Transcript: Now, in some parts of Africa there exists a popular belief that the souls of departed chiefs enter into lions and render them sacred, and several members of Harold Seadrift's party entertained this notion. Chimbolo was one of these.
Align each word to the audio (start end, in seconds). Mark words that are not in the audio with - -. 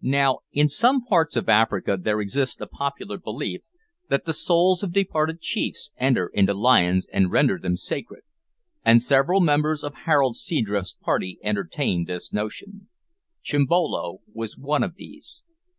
Now, 0.00 0.38
in 0.50 0.70
some 0.70 1.04
parts 1.04 1.36
of 1.36 1.46
Africa 1.50 1.98
there 2.00 2.22
exists 2.22 2.58
a 2.62 2.66
popular 2.66 3.18
belief 3.18 3.60
that 4.08 4.24
the 4.24 4.32
souls 4.32 4.82
of 4.82 4.94
departed 4.94 5.42
chiefs 5.42 5.90
enter 5.98 6.28
into 6.28 6.54
lions 6.54 7.06
and 7.12 7.30
render 7.30 7.58
them 7.58 7.76
sacred, 7.76 8.22
and 8.82 9.02
several 9.02 9.42
members 9.42 9.84
of 9.84 9.92
Harold 10.06 10.36
Seadrift's 10.36 10.94
party 10.94 11.38
entertained 11.42 12.06
this 12.06 12.32
notion. 12.32 12.88
Chimbolo 13.42 14.20
was 14.32 14.56
one 14.56 14.82
of 14.82 14.94
these. 14.94 15.42